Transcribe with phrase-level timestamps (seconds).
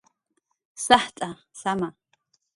[0.85, 1.29] Sajt'a,
[1.61, 1.89] saama